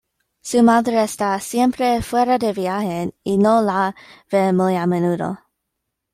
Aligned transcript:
Su 0.41 0.63
madre 0.63 1.03
está 1.03 1.39
siempre 1.39 2.01
fuera 2.01 2.39
de 2.39 2.53
viaje 2.53 3.13
y 3.23 3.37
no 3.37 3.61
la 3.61 3.93
ve 4.31 4.51
muy 4.51 4.75
a 4.75 4.87
menudo. 4.87 5.37